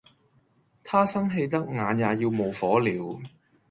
[0.83, 3.19] 他生氣得眼也要冒火了